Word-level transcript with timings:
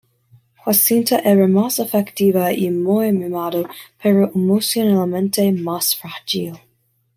Jacinta 0.65 1.19
era 1.23 1.47
más 1.47 1.79
afectiva 1.79 2.51
y 2.53 2.71
muy 2.71 3.11
mimada, 3.13 3.69
pero 4.01 4.31
emocionalmente 4.33 5.51
más 5.51 5.95
frágil. 5.95 6.57